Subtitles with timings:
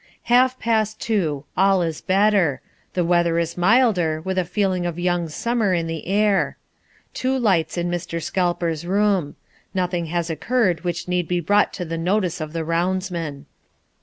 [0.23, 1.45] "Half past two.
[1.55, 2.59] All is better.
[2.95, 6.57] The weather is milder with a feeling of young summer in the air.
[7.13, 8.19] Two lights in Mr.
[8.19, 9.35] Scalper's room.
[9.75, 13.45] Nothing has occurred which need be brought to the notice of the roundsman."